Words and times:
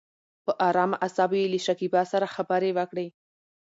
په 0.45 0.51
ارامه 0.67 0.97
اصابو 1.07 1.35
يې 1.41 1.47
له 1.53 1.59
شکيبا 1.65 2.01
سره 2.13 2.27
خبرې 2.35 2.71
وکړې. 2.77 3.07